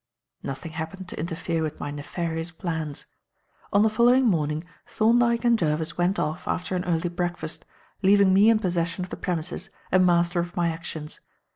[0.41, 3.05] Nothing happened to interfere with my nefarious plans.
[3.71, 7.65] On the following morning, Thorndyke and Jervis went off after an early breakfast,
[8.01, 11.19] leaving me in possession of the premises and master of my actions.